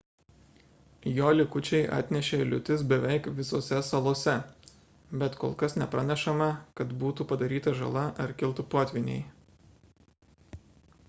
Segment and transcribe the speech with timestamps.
[1.17, 4.35] jo likučiai atnešė liūtis beveik visose salose
[5.25, 6.49] bet kol kas nepranešama
[6.81, 10.59] kad būtų padaryta žala ar kiltų potvyniai